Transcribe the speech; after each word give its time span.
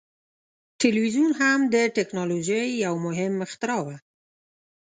ټلویزیون 0.79 1.31
هم 1.41 1.59
د 1.73 1.75
ټیکنالوژۍ 1.95 2.65
یو 2.85 2.93
مهم 3.05 3.33
اختراع 3.45 3.81
وه. 3.85 3.95